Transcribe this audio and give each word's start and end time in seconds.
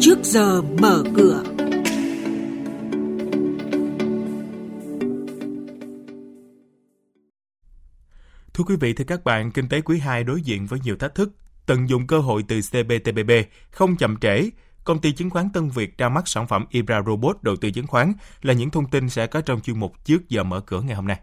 trước 0.00 0.18
giờ 0.22 0.62
mở 0.62 1.02
cửa. 1.16 1.42
Thưa 8.54 8.64
quý 8.66 8.76
vị, 8.80 8.92
thưa 8.92 9.04
các 9.04 9.24
bạn, 9.24 9.50
kinh 9.50 9.68
tế 9.68 9.80
quý 9.80 9.98
2 9.98 10.24
đối 10.24 10.42
diện 10.42 10.66
với 10.66 10.80
nhiều 10.84 10.96
thách 10.96 11.14
thức. 11.14 11.30
Tận 11.66 11.88
dụng 11.88 12.06
cơ 12.06 12.18
hội 12.18 12.44
từ 12.48 12.60
CPTPP, 12.60 13.30
không 13.70 13.96
chậm 13.96 14.16
trễ, 14.16 14.50
công 14.84 15.00
ty 15.00 15.12
chứng 15.12 15.30
khoán 15.30 15.50
Tân 15.52 15.68
Việt 15.68 15.98
ra 15.98 16.08
mắt 16.08 16.28
sản 16.28 16.46
phẩm 16.46 16.64
Ibra 16.70 17.02
Robot 17.06 17.42
đầu 17.42 17.56
tư 17.56 17.70
chứng 17.70 17.86
khoán 17.86 18.12
là 18.42 18.54
những 18.54 18.70
thông 18.70 18.90
tin 18.90 19.10
sẽ 19.10 19.26
có 19.26 19.40
trong 19.40 19.60
chuyên 19.60 19.80
mục 19.80 20.04
trước 20.04 20.28
giờ 20.28 20.42
mở 20.42 20.60
cửa 20.60 20.80
ngày 20.80 20.94
hôm 20.94 21.06
nay. 21.06 21.20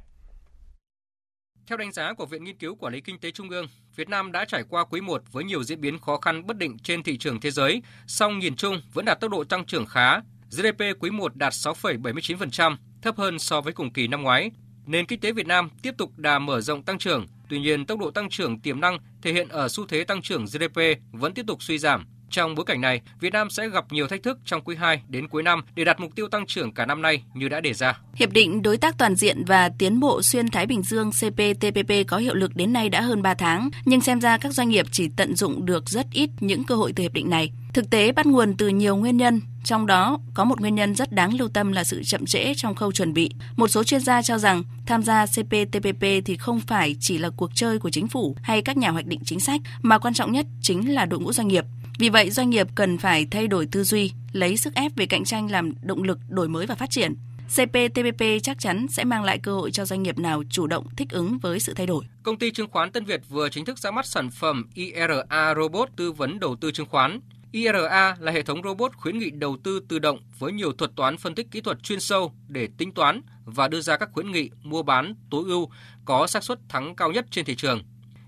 Theo 1.68 1.78
đánh 1.78 1.92
giá 1.92 2.14
của 2.14 2.26
Viện 2.26 2.44
Nghiên 2.44 2.58
cứu 2.58 2.76
Quản 2.76 2.94
lý 2.94 3.02
Kinh 3.02 3.20
tế 3.20 3.32
Trung 3.32 3.50
ương, 3.50 3.68
Việt 3.96 4.10
Nam 4.10 4.32
đã 4.32 4.46
trải 4.46 4.64
qua 4.70 4.86
quý 4.86 5.02
1 5.02 5.22
với 5.32 5.44
nhiều 5.44 5.64
diễn 5.64 5.82
biến 5.82 6.00
khó 6.00 6.18
khăn 6.18 6.48
bất 6.48 6.58
định 6.58 6.78
trên 6.80 7.04
thị 7.04 7.18
trường 7.18 7.40
thế 7.40 7.52
giới, 7.52 7.82
song 8.08 8.40
nhìn 8.40 8.56
chung 8.56 8.82
vẫn 8.94 9.06
đạt 9.06 9.20
tốc 9.20 9.32
độ 9.32 9.44
tăng 9.44 9.66
trưởng 9.66 9.86
khá. 9.86 10.20
GDP 10.52 10.82
quý 11.00 11.10
1 11.10 11.36
đạt 11.36 11.54
6,79%, 11.54 12.76
thấp 13.02 13.18
hơn 13.18 13.40
so 13.40 13.62
với 13.62 13.74
cùng 13.74 13.94
kỳ 13.94 14.08
năm 14.08 14.22
ngoái. 14.22 14.52
Nền 14.86 15.06
kinh 15.06 15.20
tế 15.20 15.32
Việt 15.32 15.48
Nam 15.48 15.70
tiếp 15.82 15.94
tục 15.98 16.18
đà 16.18 16.40
mở 16.40 16.62
rộng 16.62 16.84
tăng 16.84 16.98
trưởng, 16.98 17.26
tuy 17.50 17.60
nhiên 17.60 17.86
tốc 17.86 18.00
độ 18.00 18.12
tăng 18.12 18.30
trưởng 18.30 18.60
tiềm 18.60 18.82
năng 18.82 18.98
thể 19.22 19.34
hiện 19.34 19.48
ở 19.48 19.68
xu 19.70 19.86
thế 19.86 20.04
tăng 20.04 20.22
trưởng 20.22 20.46
GDP 20.46 20.80
vẫn 21.12 21.34
tiếp 21.34 21.44
tục 21.48 21.64
suy 21.64 21.78
giảm. 21.78 22.06
Trong 22.30 22.56
bối 22.56 22.66
cảnh 22.66 22.82
này, 22.82 23.02
Việt 23.20 23.34
Nam 23.34 23.50
sẽ 23.50 23.70
gặp 23.70 23.86
nhiều 23.92 24.08
thách 24.08 24.24
thức 24.24 24.40
trong 24.46 24.62
quý 24.62 24.76
2 24.76 25.02
đến 25.08 25.28
cuối 25.28 25.44
năm 25.44 25.62
để 25.76 25.84
đạt 25.84 26.00
mục 26.00 26.16
tiêu 26.16 26.28
tăng 26.28 26.46
trưởng 26.46 26.74
cả 26.74 26.86
năm 26.86 27.02
nay 27.02 27.24
như 27.34 27.50
đã 27.50 27.62
đề 27.62 27.74
ra. 27.74 27.98
Hiệp 28.16 28.32
định 28.32 28.62
Đối 28.62 28.78
tác 28.78 28.98
Toàn 28.98 29.16
diện 29.16 29.44
và 29.46 29.70
Tiến 29.78 30.00
bộ 30.00 30.22
Xuyên 30.22 30.50
Thái 30.50 30.66
Bình 30.66 30.84
Dương 30.84 31.12
CPTPP 31.12 31.92
có 32.08 32.18
hiệu 32.18 32.34
lực 32.34 32.56
đến 32.56 32.74
nay 32.74 32.90
đã 32.90 33.02
hơn 33.02 33.22
3 33.22 33.34
tháng, 33.34 33.70
nhưng 33.86 34.02
xem 34.02 34.22
ra 34.22 34.38
các 34.38 34.54
doanh 34.54 34.70
nghiệp 34.70 34.86
chỉ 34.92 35.10
tận 35.18 35.36
dụng 35.36 35.66
được 35.66 35.90
rất 35.90 36.06
ít 36.12 36.30
những 36.40 36.64
cơ 36.64 36.76
hội 36.76 36.94
từ 36.96 37.02
hiệp 37.02 37.14
định 37.14 37.30
này. 37.30 37.52
Thực 37.74 37.90
tế 37.90 38.12
bắt 38.12 38.26
nguồn 38.26 38.58
từ 38.58 38.68
nhiều 38.68 38.96
nguyên 38.96 39.18
nhân, 39.18 39.42
trong 39.64 39.86
đó 39.86 40.20
có 40.34 40.46
một 40.46 40.62
nguyên 40.62 40.76
nhân 40.76 40.96
rất 40.96 41.12
đáng 41.12 41.34
lưu 41.34 41.48
tâm 41.48 41.72
là 41.72 41.84
sự 41.84 42.04
chậm 42.04 42.26
trễ 42.26 42.54
trong 42.58 42.76
khâu 42.76 42.92
chuẩn 42.92 43.14
bị. 43.14 43.30
Một 43.56 43.68
số 43.68 43.84
chuyên 43.84 44.02
gia 44.02 44.22
cho 44.22 44.38
rằng 44.38 44.64
tham 44.86 45.04
gia 45.04 45.26
CPTPP 45.26 46.02
thì 46.26 46.38
không 46.38 46.60
phải 46.60 46.96
chỉ 47.00 47.18
là 47.18 47.30
cuộc 47.38 47.52
chơi 47.56 47.80
của 47.80 47.90
chính 47.90 48.08
phủ 48.08 48.36
hay 48.42 48.62
các 48.62 48.78
nhà 48.78 48.90
hoạch 48.90 49.06
định 49.06 49.20
chính 49.26 49.40
sách, 49.40 49.62
mà 49.82 49.98
quan 49.98 50.14
trọng 50.14 50.32
nhất 50.32 50.46
chính 50.62 50.94
là 50.94 51.06
đội 51.06 51.20
ngũ 51.20 51.34
doanh 51.34 51.48
nghiệp. 51.48 51.66
Vì 52.00 52.10
vậy, 52.10 52.32
doanh 52.32 52.50
nghiệp 52.50 52.68
cần 52.76 52.98
phải 52.98 53.28
thay 53.32 53.48
đổi 53.48 53.68
tư 53.72 53.84
duy, 53.84 54.12
lấy 54.32 54.58
sức 54.58 54.74
ép 54.76 54.92
về 54.96 55.06
cạnh 55.06 55.24
tranh 55.24 55.52
làm 55.52 55.74
động 55.82 56.04
lực 56.04 56.20
đổi 56.30 56.48
mới 56.48 56.66
và 56.66 56.76
phát 56.76 56.90
triển. 56.90 57.16
CPTPP 57.48 58.24
chắc 58.44 58.60
chắn 58.60 58.88
sẽ 58.90 59.04
mang 59.04 59.24
lại 59.24 59.38
cơ 59.38 59.54
hội 59.54 59.72
cho 59.72 59.86
doanh 59.86 60.04
nghiệp 60.04 60.20
nào 60.20 60.44
chủ 60.50 60.68
động 60.68 60.88
thích 60.98 61.10
ứng 61.10 61.38
với 61.40 61.60
sự 61.60 61.74
thay 61.74 61.88
đổi. 61.88 62.06
Công 62.24 62.38
ty 62.38 62.52
chứng 62.52 62.68
khoán 62.72 62.92
Tân 62.92 63.06
Việt 63.06 63.22
vừa 63.30 63.50
chính 63.50 63.66
thức 63.66 63.80
ra 63.80 63.92
mắt 63.92 64.06
sản 64.06 64.30
phẩm 64.30 64.66
IRA 64.74 65.54
Robot 65.56 65.90
tư 65.96 66.12
vấn 66.12 66.40
đầu 66.40 66.56
tư 66.56 66.72
chứng 66.72 66.88
khoán. 66.90 67.20
IRA 67.52 68.16
là 68.20 68.32
hệ 68.32 68.42
thống 68.42 68.62
robot 68.64 68.96
khuyến 68.96 69.20
nghị 69.20 69.30
đầu 69.30 69.58
tư 69.64 69.80
tự 69.88 70.00
động 70.00 70.20
với 70.40 70.52
nhiều 70.52 70.72
thuật 70.72 70.92
toán 70.96 71.18
phân 71.18 71.36
tích 71.36 71.52
kỹ 71.52 71.62
thuật 71.62 71.84
chuyên 71.84 72.00
sâu 72.00 72.34
để 72.48 72.68
tính 72.78 72.92
toán 72.92 73.22
và 73.46 73.68
đưa 73.68 73.82
ra 73.82 73.98
các 73.98 74.10
khuyến 74.14 74.32
nghị 74.32 74.50
mua 74.64 74.84
bán 74.84 75.16
tối 75.30 75.44
ưu 75.48 75.70
có 76.06 76.28
xác 76.28 76.44
suất 76.44 76.60
thắng 76.70 76.96
cao 76.96 77.12
nhất 77.12 77.26
trên 77.32 77.46
thị 77.46 77.56
trường. 77.56 77.84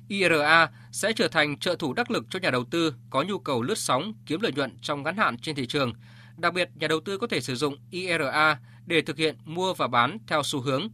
IRA 0.08 0.70
sẽ 0.92 1.14
trở 1.14 1.28
thành 1.28 1.58
trợ 1.58 1.76
thủ 1.80 1.94
đắc 1.94 2.12
lực 2.12 2.26
cho 2.30 2.40
nhà 2.40 2.52
đầu 2.52 2.64
tư 2.64 2.94
có 3.10 3.24
nhu 3.24 3.40
cầu 3.40 3.62
lướt 3.62 3.78
sóng 3.78 4.14
kiếm 4.26 4.42
lợi 4.42 4.52
nhuận 4.56 4.78
trong 4.82 5.04
ngắn 5.04 5.18
hạn 5.18 5.38
trên 5.38 5.56
thị 5.56 5.68
trường. 5.68 5.94
Đặc 6.38 6.54
biệt, 6.54 6.70
nhà 6.76 6.88
đầu 6.88 7.00
tư 7.00 7.18
có 7.18 7.28
thể 7.28 7.42
sử 7.42 7.56
dụng 7.56 7.76
IRA 7.92 8.60
để 8.86 9.02
thực 9.02 9.18
hiện 9.18 9.36
mua 9.46 9.74
và 9.74 9.88
bán 9.88 10.18
theo 10.28 10.44
xu 10.44 10.62
hướng. 10.62 10.88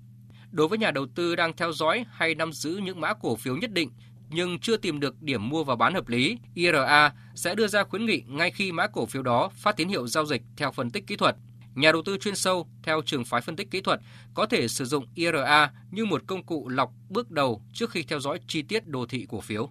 Đối 0.52 0.68
với 0.68 0.78
nhà 0.78 0.92
đầu 0.92 1.06
tư 1.16 1.36
đang 1.36 1.54
theo 1.54 1.74
dõi 1.74 2.06
hay 2.12 2.36
nắm 2.36 2.54
giữ 2.54 2.80
những 2.84 3.02
mã 3.02 3.14
cổ 3.14 3.36
phiếu 3.36 3.58
nhất 3.58 3.72
định 3.72 3.90
nhưng 4.30 4.60
chưa 4.60 4.78
tìm 4.78 5.00
được 5.00 5.22
điểm 5.22 5.50
mua 5.50 5.64
và 5.64 5.76
bán 5.76 5.94
hợp 5.94 6.10
lý, 6.10 6.38
IRA 6.54 7.12
sẽ 7.36 7.56
đưa 7.56 7.68
ra 7.68 7.84
khuyến 7.84 8.06
nghị 8.06 8.24
ngay 8.28 8.52
khi 8.52 8.72
mã 8.72 8.88
cổ 8.88 9.06
phiếu 9.06 9.24
đó 9.24 9.50
phát 9.56 9.78
tín 9.78 9.90
hiệu 9.90 10.08
giao 10.08 10.26
dịch 10.26 10.42
theo 10.58 10.72
phân 10.72 10.90
tích 10.90 11.08
kỹ 11.08 11.16
thuật. 11.16 11.36
Nhà 11.76 11.92
đầu 11.92 12.02
tư 12.06 12.18
chuyên 12.18 12.36
sâu 12.36 12.68
theo 12.84 13.02
trường 13.06 13.26
phái 13.26 13.42
phân 13.42 13.56
tích 13.56 13.72
kỹ 13.72 13.82
thuật 13.82 14.00
có 14.34 14.46
thể 14.46 14.68
sử 14.68 14.86
dụng 14.86 15.06
IRA 15.16 15.72
như 15.92 16.06
một 16.06 16.22
công 16.28 16.44
cụ 16.44 16.70
lọc 16.70 16.92
bước 17.10 17.32
đầu 17.32 17.62
trước 17.74 17.92
khi 17.92 18.04
theo 18.04 18.20
dõi 18.20 18.40
chi 18.48 18.62
tiết 18.62 18.88
đồ 18.88 19.06
thị 19.06 19.26
cổ 19.30 19.42
phiếu. 19.42 19.70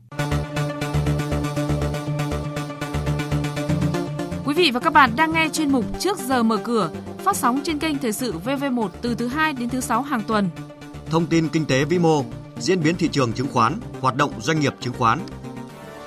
Quý 4.44 4.54
vị 4.54 4.70
và 4.70 4.80
các 4.80 4.92
bạn 4.92 5.10
đang 5.16 5.32
nghe 5.32 5.48
chuyên 5.52 5.72
mục 5.72 5.84
Trước 6.00 6.18
giờ 6.18 6.42
mở 6.42 6.56
cửa, 6.64 6.90
phát 7.18 7.36
sóng 7.36 7.60
trên 7.64 7.78
kênh 7.78 7.98
Thời 7.98 8.12
sự 8.12 8.34
VV1 8.44 8.88
từ 9.02 9.14
thứ 9.14 9.26
2 9.26 9.52
đến 9.52 9.68
thứ 9.68 9.80
6 9.80 10.02
hàng 10.02 10.22
tuần. 10.26 10.48
Thông 11.10 11.26
tin 11.26 11.48
kinh 11.48 11.64
tế 11.64 11.84
vĩ 11.84 11.98
mô, 11.98 12.24
diễn 12.58 12.82
biến 12.82 12.96
thị 12.96 13.08
trường 13.12 13.32
chứng 13.32 13.48
khoán, 13.48 13.80
hoạt 14.00 14.16
động 14.16 14.32
doanh 14.40 14.60
nghiệp 14.60 14.74
chứng 14.80 14.94
khoán. 14.94 15.20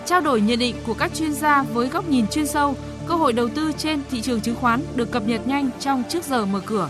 Trao 0.06 0.22
đổi 0.22 0.42
nhận 0.42 0.60
định 0.60 0.76
của 0.86 0.94
các 0.94 1.14
chuyên 1.16 1.34
gia 1.34 1.64
với 1.64 1.88
góc 1.88 2.10
nhìn 2.10 2.28
chuyên 2.28 2.48
sâu, 2.48 2.76
cơ 3.08 3.16
hội 3.16 3.34
đầu 3.34 3.50
tư 3.50 3.72
trên 3.78 4.02
thị 4.10 4.22
trường 4.22 4.42
chứng 4.42 4.56
khoán 4.56 4.82
được 4.96 5.12
cập 5.12 5.28
nhật 5.28 5.48
nhanh 5.48 5.70
trong 5.80 6.04
trước 6.10 6.24
giờ 6.24 6.46
mở 6.46 6.62
cửa. 6.66 6.90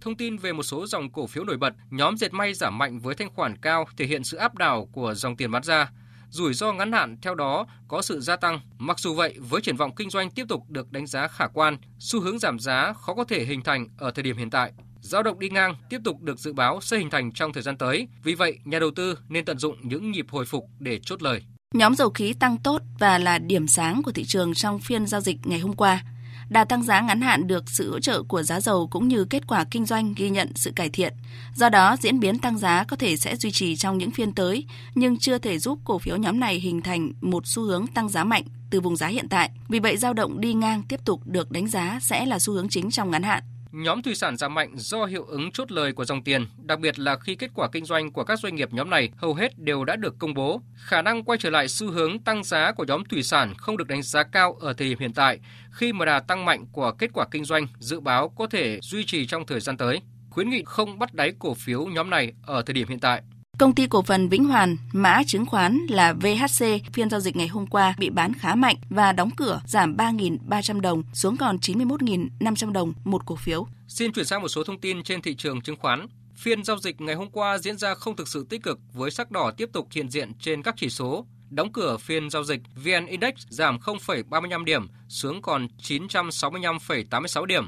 Thông 0.00 0.16
tin 0.16 0.36
về 0.36 0.52
một 0.52 0.62
số 0.62 0.86
dòng 0.86 1.12
cổ 1.12 1.26
phiếu 1.26 1.44
nổi 1.44 1.56
bật, 1.56 1.74
nhóm 1.90 2.16
dệt 2.16 2.32
may 2.32 2.54
giảm 2.54 2.78
mạnh 2.78 3.00
với 3.00 3.14
thanh 3.14 3.30
khoản 3.34 3.56
cao 3.56 3.88
thể 3.96 4.06
hiện 4.06 4.24
sự 4.24 4.36
áp 4.36 4.54
đảo 4.54 4.88
của 4.92 5.14
dòng 5.14 5.36
tiền 5.36 5.50
bán 5.50 5.62
ra. 5.62 5.90
Rủi 6.30 6.54
ro 6.54 6.72
ngắn 6.72 6.92
hạn 6.92 7.16
theo 7.22 7.34
đó 7.34 7.66
có 7.88 8.02
sự 8.02 8.20
gia 8.20 8.36
tăng. 8.36 8.60
Mặc 8.78 8.98
dù 8.98 9.14
vậy, 9.14 9.38
với 9.38 9.60
triển 9.60 9.76
vọng 9.76 9.94
kinh 9.96 10.10
doanh 10.10 10.30
tiếp 10.30 10.44
tục 10.48 10.62
được 10.68 10.92
đánh 10.92 11.06
giá 11.06 11.28
khả 11.28 11.46
quan, 11.46 11.76
xu 11.98 12.20
hướng 12.20 12.38
giảm 12.38 12.58
giá 12.58 12.92
khó 12.92 13.14
có 13.14 13.24
thể 13.24 13.44
hình 13.44 13.62
thành 13.62 13.88
ở 13.98 14.10
thời 14.10 14.22
điểm 14.22 14.36
hiện 14.36 14.50
tại. 14.50 14.72
Giao 15.00 15.22
động 15.22 15.38
đi 15.38 15.48
ngang 15.48 15.74
tiếp 15.90 15.98
tục 16.04 16.20
được 16.20 16.38
dự 16.38 16.52
báo 16.52 16.80
sẽ 16.80 16.98
hình 16.98 17.10
thành 17.10 17.32
trong 17.32 17.52
thời 17.52 17.62
gian 17.62 17.78
tới. 17.78 18.08
Vì 18.24 18.34
vậy, 18.34 18.58
nhà 18.64 18.78
đầu 18.78 18.90
tư 18.90 19.18
nên 19.28 19.44
tận 19.44 19.58
dụng 19.58 19.76
những 19.82 20.10
nhịp 20.10 20.26
hồi 20.30 20.44
phục 20.44 20.64
để 20.78 21.00
chốt 21.02 21.22
lời. 21.22 21.42
Nhóm 21.72 21.94
dầu 21.94 22.10
khí 22.10 22.32
tăng 22.32 22.56
tốt 22.56 22.82
và 22.98 23.18
là 23.18 23.38
điểm 23.38 23.66
sáng 23.66 24.02
của 24.02 24.12
thị 24.12 24.24
trường 24.24 24.54
trong 24.54 24.78
phiên 24.78 25.06
giao 25.06 25.20
dịch 25.20 25.36
ngày 25.44 25.58
hôm 25.58 25.72
qua. 25.72 26.04
Đà 26.48 26.64
tăng 26.64 26.82
giá 26.82 27.00
ngắn 27.00 27.20
hạn 27.20 27.46
được 27.46 27.70
sự 27.70 27.90
hỗ 27.90 28.00
trợ 28.00 28.22
của 28.22 28.42
giá 28.42 28.60
dầu 28.60 28.86
cũng 28.86 29.08
như 29.08 29.24
kết 29.24 29.46
quả 29.46 29.64
kinh 29.64 29.86
doanh 29.86 30.14
ghi 30.16 30.30
nhận 30.30 30.48
sự 30.54 30.72
cải 30.76 30.90
thiện. 30.90 31.12
Do 31.54 31.68
đó, 31.68 31.96
diễn 32.00 32.20
biến 32.20 32.38
tăng 32.38 32.58
giá 32.58 32.84
có 32.84 32.96
thể 32.96 33.16
sẽ 33.16 33.36
duy 33.36 33.50
trì 33.50 33.76
trong 33.76 33.98
những 33.98 34.10
phiên 34.10 34.32
tới, 34.32 34.66
nhưng 34.94 35.18
chưa 35.18 35.38
thể 35.38 35.58
giúp 35.58 35.78
cổ 35.84 35.98
phiếu 35.98 36.16
nhóm 36.16 36.40
này 36.40 36.54
hình 36.54 36.82
thành 36.82 37.12
một 37.20 37.46
xu 37.46 37.62
hướng 37.62 37.86
tăng 37.86 38.08
giá 38.08 38.24
mạnh 38.24 38.44
từ 38.70 38.80
vùng 38.80 38.96
giá 38.96 39.06
hiện 39.06 39.28
tại. 39.28 39.50
Vì 39.68 39.78
vậy, 39.78 39.96
dao 39.96 40.12
động 40.12 40.40
đi 40.40 40.54
ngang 40.54 40.82
tiếp 40.82 41.00
tục 41.04 41.20
được 41.24 41.50
đánh 41.50 41.66
giá 41.66 41.98
sẽ 42.02 42.26
là 42.26 42.38
xu 42.38 42.52
hướng 42.52 42.68
chính 42.68 42.90
trong 42.90 43.10
ngắn 43.10 43.22
hạn. 43.22 43.42
Nhóm 43.72 44.02
thủy 44.02 44.14
sản 44.14 44.36
giảm 44.36 44.54
mạnh 44.54 44.72
do 44.76 45.04
hiệu 45.04 45.24
ứng 45.24 45.52
chốt 45.52 45.72
lời 45.72 45.92
của 45.92 46.04
dòng 46.04 46.22
tiền, 46.22 46.46
đặc 46.56 46.80
biệt 46.80 46.98
là 46.98 47.16
khi 47.16 47.34
kết 47.34 47.50
quả 47.54 47.68
kinh 47.72 47.84
doanh 47.84 48.12
của 48.12 48.24
các 48.24 48.38
doanh 48.38 48.54
nghiệp 48.54 48.72
nhóm 48.72 48.90
này 48.90 49.10
hầu 49.16 49.34
hết 49.34 49.58
đều 49.58 49.84
đã 49.84 49.96
được 49.96 50.18
công 50.18 50.34
bố. 50.34 50.60
Khả 50.74 51.02
năng 51.02 51.24
quay 51.24 51.38
trở 51.38 51.50
lại 51.50 51.68
xu 51.68 51.90
hướng 51.90 52.18
tăng 52.18 52.44
giá 52.44 52.72
của 52.72 52.84
nhóm 52.84 53.04
thủy 53.04 53.22
sản 53.22 53.54
không 53.54 53.76
được 53.76 53.88
đánh 53.88 54.02
giá 54.02 54.22
cao 54.22 54.56
ở 54.60 54.72
thời 54.72 54.88
điểm 54.88 54.98
hiện 54.98 55.12
tại, 55.12 55.40
khi 55.70 55.92
mà 55.92 56.04
đà 56.04 56.20
tăng 56.20 56.44
mạnh 56.44 56.64
của 56.72 56.92
kết 56.92 57.10
quả 57.14 57.26
kinh 57.30 57.44
doanh 57.44 57.66
dự 57.78 58.00
báo 58.00 58.28
có 58.28 58.46
thể 58.46 58.78
duy 58.82 59.04
trì 59.04 59.26
trong 59.26 59.46
thời 59.46 59.60
gian 59.60 59.76
tới. 59.76 60.00
Khuyến 60.30 60.50
nghị 60.50 60.62
không 60.66 60.98
bắt 60.98 61.14
đáy 61.14 61.32
cổ 61.38 61.54
phiếu 61.54 61.84
nhóm 61.84 62.10
này 62.10 62.32
ở 62.42 62.62
thời 62.62 62.74
điểm 62.74 62.88
hiện 62.88 63.00
tại. 63.00 63.22
Công 63.62 63.74
ty 63.74 63.86
cổ 63.86 64.02
phần 64.02 64.28
Vĩnh 64.28 64.44
Hoàn, 64.44 64.76
mã 64.92 65.22
chứng 65.26 65.46
khoán 65.46 65.78
là 65.88 66.12
VHC, 66.12 66.66
phiên 66.92 67.10
giao 67.10 67.20
dịch 67.20 67.36
ngày 67.36 67.48
hôm 67.48 67.66
qua 67.66 67.94
bị 67.98 68.10
bán 68.10 68.32
khá 68.34 68.54
mạnh 68.54 68.76
và 68.90 69.12
đóng 69.12 69.30
cửa 69.36 69.60
giảm 69.66 69.96
3.300 69.96 70.80
đồng 70.80 71.02
xuống 71.12 71.36
còn 71.36 71.56
91.500 71.56 72.72
đồng 72.72 72.92
một 73.04 73.26
cổ 73.26 73.36
phiếu. 73.36 73.66
Xin 73.88 74.12
chuyển 74.12 74.24
sang 74.24 74.42
một 74.42 74.48
số 74.48 74.64
thông 74.64 74.80
tin 74.80 75.02
trên 75.02 75.22
thị 75.22 75.34
trường 75.34 75.60
chứng 75.60 75.76
khoán. 75.76 76.06
Phiên 76.36 76.64
giao 76.64 76.78
dịch 76.78 77.00
ngày 77.00 77.14
hôm 77.14 77.30
qua 77.30 77.58
diễn 77.58 77.76
ra 77.76 77.94
không 77.94 78.16
thực 78.16 78.28
sự 78.28 78.46
tích 78.50 78.62
cực 78.62 78.78
với 78.92 79.10
sắc 79.10 79.30
đỏ 79.30 79.50
tiếp 79.56 79.68
tục 79.72 79.88
hiện 79.90 80.10
diện 80.10 80.32
trên 80.40 80.62
các 80.62 80.74
chỉ 80.78 80.88
số. 80.88 81.26
Đóng 81.50 81.72
cửa 81.72 81.96
phiên 81.96 82.30
giao 82.30 82.44
dịch, 82.44 82.60
VN 82.84 83.06
Index 83.06 83.34
giảm 83.48 83.78
0,35 83.78 84.64
điểm 84.64 84.88
xuống 85.08 85.42
còn 85.42 85.66
965,86 85.82 87.44
điểm. 87.44 87.64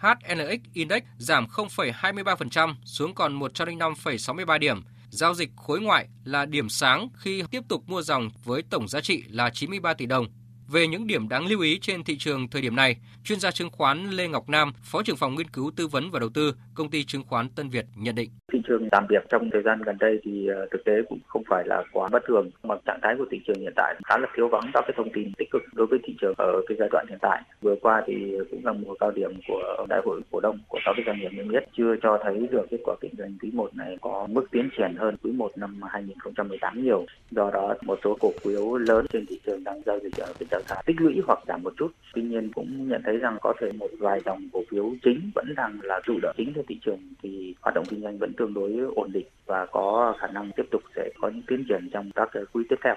HNX 0.00 0.60
Index 0.72 1.02
giảm 1.18 1.46
0,23% 1.46 2.74
xuống 2.84 3.14
còn 3.14 3.40
105,63 3.40 4.58
điểm. 4.58 4.82
Giao 5.10 5.34
dịch 5.34 5.50
khối 5.56 5.80
ngoại 5.80 6.08
là 6.24 6.46
điểm 6.46 6.68
sáng 6.68 7.08
khi 7.14 7.42
tiếp 7.50 7.62
tục 7.68 7.82
mua 7.86 8.02
dòng 8.02 8.30
với 8.44 8.62
tổng 8.62 8.88
giá 8.88 9.00
trị 9.00 9.22
là 9.28 9.50
93 9.50 9.94
tỷ 9.94 10.06
đồng. 10.06 10.26
Về 10.72 10.86
những 10.86 11.06
điểm 11.06 11.28
đáng 11.28 11.46
lưu 11.46 11.60
ý 11.60 11.78
trên 11.78 12.04
thị 12.04 12.16
trường 12.18 12.48
thời 12.48 12.62
điểm 12.62 12.76
này, 12.76 12.96
chuyên 13.24 13.40
gia 13.40 13.50
chứng 13.50 13.70
khoán 13.70 14.10
Lê 14.10 14.28
Ngọc 14.28 14.48
Nam, 14.48 14.72
Phó 14.82 15.02
trưởng 15.02 15.16
phòng 15.16 15.34
nghiên 15.34 15.48
cứu 15.48 15.70
tư 15.76 15.86
vấn 15.86 16.10
và 16.10 16.20
đầu 16.20 16.28
tư, 16.34 16.54
công 16.74 16.90
ty 16.90 17.04
chứng 17.04 17.22
khoán 17.28 17.48
Tân 17.48 17.68
Việt 17.68 17.84
nhận 17.96 18.14
định. 18.14 18.30
Thị 18.52 18.58
trường 18.68 18.88
giảm 18.92 19.06
điểm 19.08 19.22
trong 19.30 19.50
thời 19.52 19.62
gian 19.62 19.82
gần 19.82 19.96
đây 20.00 20.18
thì 20.24 20.46
ờ, 20.46 20.66
thực 20.70 20.84
tế 20.84 20.92
cũng 21.08 21.18
không 21.26 21.42
phải 21.50 21.64
là 21.66 21.82
quá 21.92 22.08
bất 22.12 22.22
thường, 22.28 22.50
mà 22.62 22.74
trạng 22.86 22.98
thái 23.02 23.14
của 23.18 23.24
thị 23.30 23.40
trường 23.46 23.60
hiện 23.60 23.72
tại 23.76 23.94
khá 24.04 24.18
là 24.18 24.28
thiếu 24.36 24.48
vắng 24.48 24.70
các 24.74 24.84
cái 24.86 24.94
thông 24.96 25.12
tin 25.12 25.32
tích 25.38 25.50
cực 25.50 25.62
đối 25.72 25.86
với 25.86 25.98
thị 26.04 26.14
trường 26.20 26.34
ở 26.38 26.52
cái 26.68 26.76
giai 26.80 26.88
đoạn 26.92 27.06
hiện 27.08 27.18
tại. 27.22 27.42
Vừa 27.60 27.76
qua 27.82 28.02
thì 28.06 28.14
cũng 28.50 28.66
là 28.66 28.72
mùa 28.72 28.94
cao 29.00 29.10
điểm 29.10 29.40
của 29.48 29.86
đại 29.88 30.00
hội 30.04 30.20
cổ 30.30 30.40
đông 30.40 30.58
của 30.68 30.78
các 30.84 30.92
cái 30.96 31.04
doanh 31.06 31.20
nghiệp 31.20 31.30
niêm 31.32 31.52
yết 31.52 31.64
chưa 31.76 31.94
cho 32.02 32.18
thấy 32.24 32.48
được 32.50 32.66
kết 32.70 32.78
quả 32.84 32.94
kinh 33.00 33.14
doanh 33.18 33.38
quý 33.42 33.50
1 33.52 33.76
này 33.76 33.96
có 34.00 34.26
mức 34.30 34.44
tiến 34.50 34.68
triển 34.78 34.94
hơn 34.98 35.16
quý 35.22 35.32
1 35.32 35.50
năm 35.56 35.80
2018 35.90 36.84
nhiều. 36.84 37.06
Do 37.30 37.50
đó 37.50 37.74
một 37.82 37.98
số 38.04 38.16
cổ 38.20 38.32
phiếu 38.42 38.76
lớn 38.76 39.06
trên 39.12 39.26
thị 39.26 39.40
trường 39.46 39.64
đang 39.64 39.82
giao 39.86 39.98
dịch 39.98 40.16
ở 40.16 40.32
cái 40.38 40.46
trạng 40.60 40.76
thái 40.76 40.82
tích 40.86 41.00
lũy 41.00 41.20
hoặc 41.26 41.38
giảm 41.48 41.62
một 41.62 41.72
chút. 41.76 41.88
Tuy 42.14 42.22
nhiên 42.22 42.52
cũng 42.54 42.88
nhận 42.88 43.02
thấy 43.04 43.16
rằng 43.16 43.38
có 43.40 43.54
thể 43.60 43.72
một 43.72 43.90
vài 43.98 44.20
dòng 44.24 44.48
cổ 44.52 44.62
phiếu 44.70 44.90
chính 45.02 45.30
vẫn 45.34 45.54
đang 45.56 45.80
là 45.82 46.00
chủ 46.04 46.18
đỡ 46.22 46.32
chính 46.36 46.52
cho 46.54 46.62
thị 46.68 46.78
trường 46.84 47.00
thì 47.22 47.54
hoạt 47.60 47.74
động 47.74 47.84
kinh 47.88 48.00
doanh 48.02 48.18
vẫn 48.18 48.32
tương 48.36 48.54
đối 48.54 48.72
ổn 48.94 49.12
định 49.12 49.26
và 49.46 49.66
có 49.66 50.14
khả 50.20 50.26
năng 50.26 50.50
tiếp 50.56 50.64
tục 50.70 50.82
sẽ 50.96 51.10
có 51.20 51.28
những 51.28 51.42
tiến 51.46 51.64
triển 51.68 51.88
trong 51.92 52.10
các 52.14 52.28
quý 52.52 52.64
tiếp 52.68 52.76
theo. 52.84 52.94